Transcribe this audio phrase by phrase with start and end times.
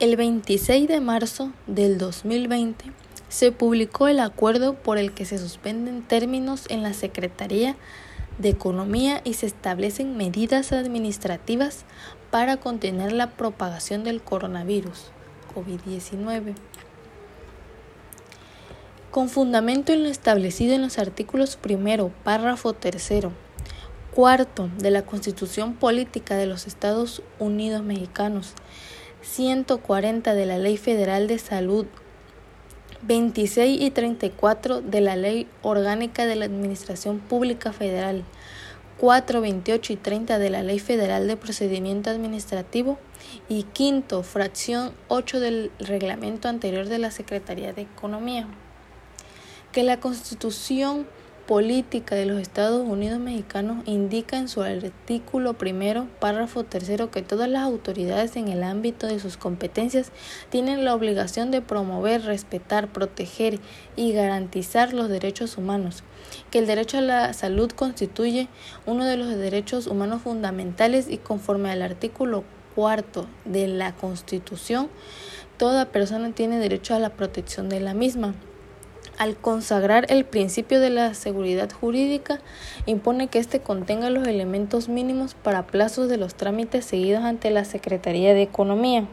[0.00, 2.86] El 26 de marzo del 2020
[3.28, 7.76] se publicó el acuerdo por el que se suspenden términos en la Secretaría
[8.38, 11.84] de Economía y se establecen medidas administrativas
[12.32, 15.12] para contener la propagación del coronavirus
[15.54, 16.54] COVID-19.
[19.12, 23.30] Con fundamento en lo establecido en los artículos primero, párrafo tercero,
[24.12, 28.54] cuarto de la Constitución Política de los Estados Unidos Mexicanos,
[29.24, 31.86] 140 de la Ley Federal de Salud,
[33.02, 38.24] 26 y 34 de la Ley Orgánica de la Administración Pública Federal,
[38.98, 42.98] 4, 28 y 30 de la Ley Federal de Procedimiento Administrativo
[43.48, 48.46] y quinto, fracción 8 del reglamento anterior de la Secretaría de Economía.
[49.72, 51.06] Que la Constitución
[51.46, 57.50] Política de los Estados Unidos Mexicanos indica en su artículo primero, párrafo tercero, que todas
[57.50, 60.10] las autoridades en el ámbito de sus competencias
[60.48, 63.60] tienen la obligación de promover, respetar, proteger
[63.94, 66.02] y garantizar los derechos humanos,
[66.50, 68.48] que el derecho a la salud constituye
[68.86, 74.88] uno de los derechos humanos fundamentales y conforme al artículo cuarto de la Constitución,
[75.58, 78.34] toda persona tiene derecho a la protección de la misma
[79.18, 82.40] al consagrar el principio de la seguridad jurídica,
[82.86, 87.64] impone que éste contenga los elementos mínimos para plazos de los trámites seguidos ante la
[87.64, 89.06] Secretaría de Economía.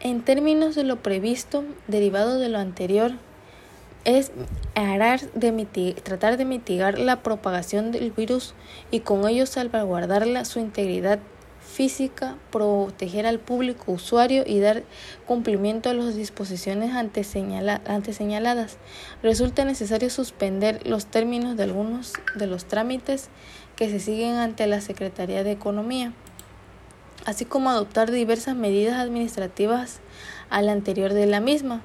[0.00, 3.12] En términos de lo previsto, derivado de lo anterior,
[4.04, 4.32] es
[4.74, 8.54] de tratar de mitigar la propagación del virus
[8.90, 11.20] y con ello salvaguardar su integridad
[11.64, 14.84] física, proteger al público usuario y dar
[15.26, 18.76] cumplimiento a las disposiciones antes, señaladas.
[19.22, 23.28] Resulta necesario suspender los términos de algunos de los trámites
[23.76, 26.12] que se siguen ante la Secretaría de Economía,
[27.24, 30.00] así como adoptar diversas medidas administrativas
[30.50, 31.82] al anterior de la misma.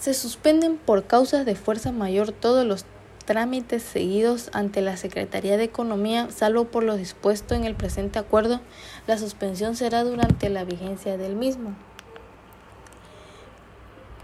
[0.00, 2.86] Se suspenden por causas de fuerza mayor todos los
[3.32, 8.60] trámites seguidos ante la Secretaría de Economía, salvo por lo dispuesto en el presente acuerdo,
[9.06, 11.74] la suspensión será durante la vigencia del mismo.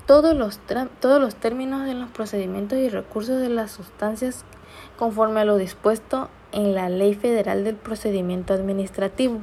[0.06, 0.60] Todos los,
[1.00, 4.44] todos los términos de los procedimientos y recursos de las sustancias
[4.98, 9.38] conforme a lo dispuesto en la Ley Federal del Procedimiento Administrativo.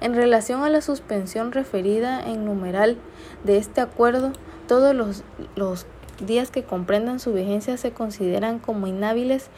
[0.00, 2.96] En relación a la suspensión referida en numeral
[3.44, 4.32] de este acuerdo,
[4.66, 5.24] todos los,
[5.56, 5.86] los
[6.20, 9.50] días que comprendan su vigencia se consideran como inhábiles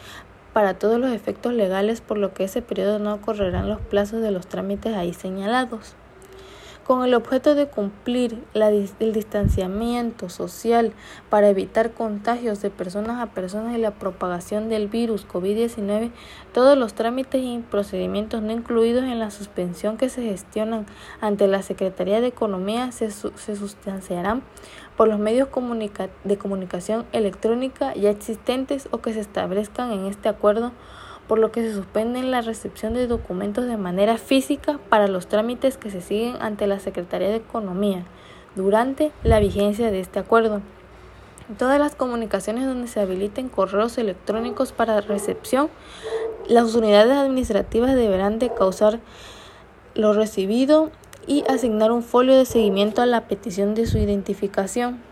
[0.53, 4.31] para todos los efectos legales, por lo que ese periodo no correrán los plazos de
[4.31, 5.95] los trámites ahí señalados
[6.89, 10.93] con el objeto de cumplir el distanciamiento social
[11.29, 16.09] para evitar contagios de personas a personas y la propagación del virus COVID-19,
[16.51, 20.87] todos los trámites y procedimientos no incluidos en la suspensión que se gestionan
[21.21, 24.41] ante la Secretaría de Economía se, se sustanciarán
[24.97, 25.47] por los medios
[26.23, 30.71] de comunicación electrónica ya existentes o que se establezcan en este acuerdo
[31.29, 35.77] por lo que se suspende la recepción de documentos de manera física para los trámites
[35.77, 38.03] que se siguen ante la Secretaría de Economía
[38.55, 40.61] durante la vigencia de este acuerdo.
[41.59, 45.69] Todas las comunicaciones donde se habiliten correos electrónicos para recepción,
[46.47, 48.99] las unidades administrativas deberán de causar
[49.93, 50.89] lo recibido
[51.27, 55.08] y asignar un folio de seguimiento a la petición de su identificación.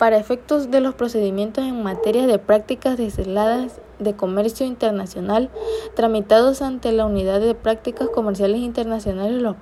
[0.00, 5.50] Para efectos de los procedimientos en materia de prácticas desladas de Comercio Internacional
[5.94, 9.56] tramitados ante la Unidad de Prácticas Comerciales Internacionales, los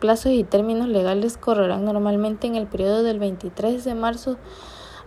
[0.00, 4.38] plazos y términos legales correrán normalmente en el periodo del 23 de marzo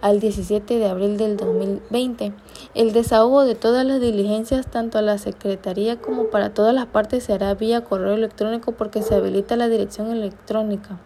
[0.02, 2.34] al 17 de abril del 2020.
[2.75, 7.24] El desahogo de todas las diligencias, tanto a la Secretaría como para todas las partes,
[7.24, 11.00] se hará vía correo electrónico porque se habilita la dirección electrónica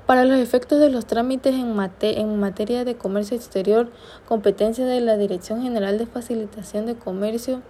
[0.05, 3.89] Para los efectos de los trámites en, en, materia de comercio exterior,
[4.27, 7.63] competencia de la Dirección General de Facilitación de Comercio,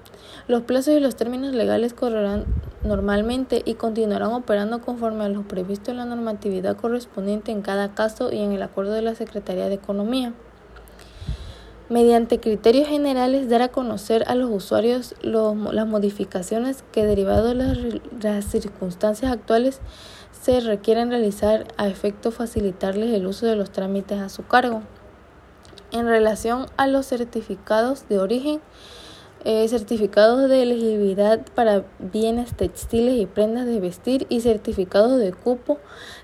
[0.50, 2.44] los plazos y los términos legales correrán
[2.84, 8.34] normalmente y continuarán operando conforme a lo previsto en la normatividad correspondiente en cada caso
[8.34, 10.34] y en el acuerdo de la Secretaría de Economía.
[11.88, 17.78] Mediante criterios generales, dar a conocer a los usuarios las modificaciones que, derivado de las,
[18.22, 19.82] las circunstancias actuales,
[20.32, 24.82] se requieren realizar a efecto facilitarles el uso de los trámites a su cargo.
[25.92, 28.62] En relación a los certificados de origen,
[29.46, 35.78] eh, certificados de elegibilidad para bienes textiles y prendas de vestir y certificados de cupo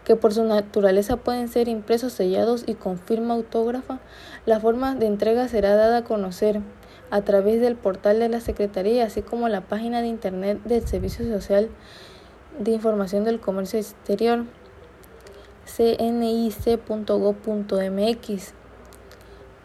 [0.04, 4.00] que por su naturaleza pueden ser impresos, sellados y con firma autógrafa.
[4.48, 6.62] La forma de entrega será dada a conocer
[7.12, 11.24] a través del portal de la Secretaría, así como la página de Internet del Servicio
[11.26, 11.70] Social
[12.58, 14.46] de Información del Comercio Exterior,
[15.66, 16.82] cnic.gov.mx.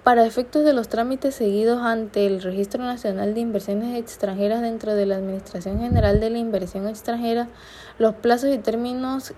[0.06, 5.05] Para efectos de los trámites seguidos ante el Registro Nacional de Inversiones Extranjeras dentro de
[5.05, 7.49] la Administración General de la Inversión Extranjera,
[7.99, 9.35] los plazos y términos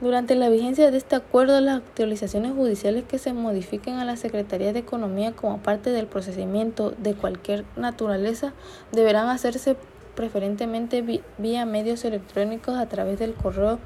[0.00, 4.72] Durante la vigencia de este acuerdo, las actualizaciones judiciales que se modifiquen a la Secretaría
[4.72, 8.54] de Economía como parte del procedimiento de cualquier naturaleza
[8.92, 9.76] deberán hacerse
[10.14, 13.78] preferentemente vía medios electrónicos a través del correo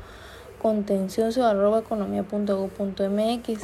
[0.63, 3.59] contencioso.economía.gov.mx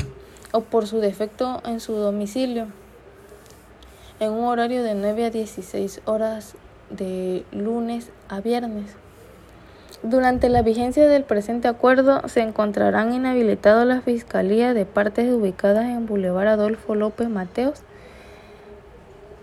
[0.52, 2.66] o por su defecto en su domicilio
[4.18, 6.56] en un horario de 9 a 16 horas
[6.90, 8.96] de lunes a viernes.
[10.02, 16.06] Durante la vigencia del presente acuerdo se encontrarán inhabilitados la Fiscalía de partes ubicadas en
[16.06, 17.82] Boulevard Adolfo López Mateos.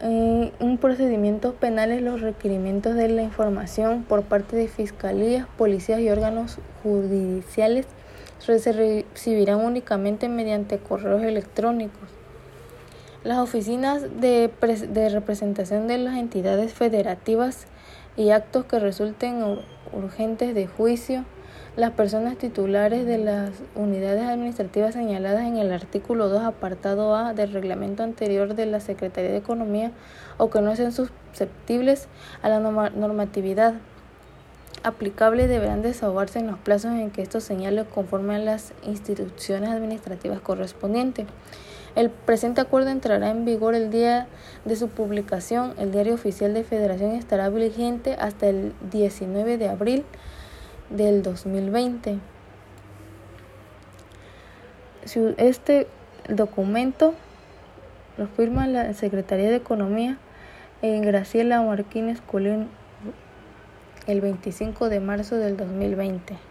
[0.02, 6.10] En un procedimiento penales los requerimientos de la información por parte de fiscalías, policías y
[6.10, 7.86] órganos judiciales
[8.40, 12.10] se recibirán únicamente mediante correos electrónicos.
[13.24, 14.50] Las oficinas de,
[14.90, 17.68] de representación de las entidades federativas
[18.18, 19.60] y actos que resulten
[19.94, 21.24] urgentes de juicio,
[21.78, 27.54] las personas titulares de las unidades administrativas señaladas en el artículo 2, apartado A del
[27.54, 29.92] reglamento anterior de la Secretaría de Economía
[30.38, 32.08] o que no sean susceptibles
[32.42, 33.76] a la normatividad
[34.84, 41.28] aplicable deberán desahogarse en los plazos en que estos señalen conforme las instituciones administrativas correspondientes.
[41.98, 44.28] El presente acuerdo entrará en vigor el día
[44.66, 45.74] de su publicación.
[45.80, 50.06] El diario oficial de Federación estará vigente hasta el 19 de abril
[50.92, 52.20] del 2020.
[55.38, 55.88] Este
[56.30, 57.16] documento
[58.20, 60.20] lo firma la Secretaría de Economía
[60.84, 62.70] en Graciela Martínez Colín
[64.06, 66.47] el 25 de marzo del 2020.